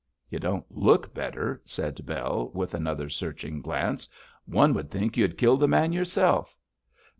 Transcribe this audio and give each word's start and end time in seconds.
'You 0.31 0.39
don't 0.39 0.65
look 0.75 1.13
better,' 1.13 1.61
said 1.63 2.03
Bell, 2.07 2.49
with 2.55 2.73
another 2.73 3.07
searching 3.07 3.61
glance. 3.61 4.09
'One 4.45 4.73
would 4.73 4.89
think 4.89 5.15
you 5.15 5.23
had 5.23 5.37
killed 5.37 5.59
the 5.59 5.67
man 5.67 5.93
yourself!' 5.93 6.57